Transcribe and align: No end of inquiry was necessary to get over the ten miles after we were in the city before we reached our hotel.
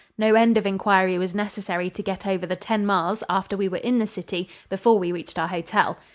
No 0.17 0.33
end 0.33 0.57
of 0.57 0.65
inquiry 0.65 1.19
was 1.19 1.35
necessary 1.35 1.91
to 1.91 2.01
get 2.01 2.25
over 2.25 2.47
the 2.47 2.55
ten 2.55 2.87
miles 2.87 3.21
after 3.29 3.55
we 3.55 3.69
were 3.69 3.77
in 3.77 3.99
the 3.99 4.07
city 4.07 4.49
before 4.67 4.97
we 4.97 5.11
reached 5.11 5.37
our 5.37 5.49
hotel. 5.49 5.95